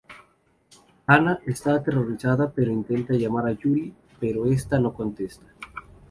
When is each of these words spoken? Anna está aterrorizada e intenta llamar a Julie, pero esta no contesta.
Anna 1.15 1.33
está 1.53 1.69
aterrorizada 1.75 2.45
e 2.57 2.63
intenta 2.63 3.13
llamar 3.13 3.45
a 3.47 3.55
Julie, 3.55 3.93
pero 4.19 4.47
esta 4.47 4.79
no 4.79 4.95
contesta. 4.95 5.45